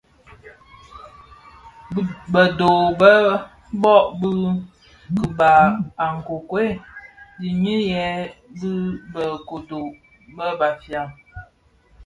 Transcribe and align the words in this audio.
Bë 2.31 2.43
dho 2.59 2.71
be 2.99 3.11
bō 3.81 3.93
bhög 4.19 4.57
bi 5.13 5.21
kpagi 5.35 5.81
a 6.03 6.05
nkokuel 6.15 6.71
ndiňiyèn 7.37 8.19
bi 8.59 8.71
bë 9.13 9.25
kodo 9.47 9.81
bë 10.35 10.45
Bafia. 10.59 11.01